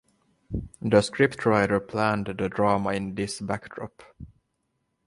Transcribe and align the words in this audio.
The 0.81 0.97
scriptwriter 1.01 1.79
planned 1.87 2.25
the 2.25 2.49
drama 2.49 2.93
in 2.93 3.13
this 3.13 3.39
backdrop. 3.39 4.01